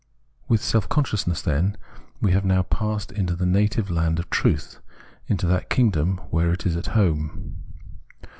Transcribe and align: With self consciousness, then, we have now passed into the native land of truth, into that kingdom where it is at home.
With 0.47 0.63
self 0.63 0.89
consciousness, 0.89 1.43
then, 1.43 1.77
we 2.19 2.31
have 2.31 2.43
now 2.43 2.63
passed 2.63 3.11
into 3.11 3.35
the 3.35 3.45
native 3.45 3.91
land 3.91 4.17
of 4.17 4.31
truth, 4.31 4.79
into 5.27 5.45
that 5.45 5.69
kingdom 5.69 6.17
where 6.31 6.51
it 6.51 6.65
is 6.65 6.75
at 6.75 6.87
home. 6.97 7.57